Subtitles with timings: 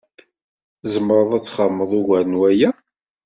[0.81, 2.69] Tzemreḍ ad txedmeḍ ugar n waya?